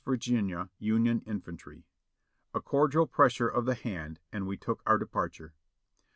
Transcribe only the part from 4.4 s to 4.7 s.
we